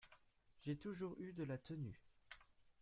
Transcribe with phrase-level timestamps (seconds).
[0.63, 2.01] J’ai toujours eu de la tenue!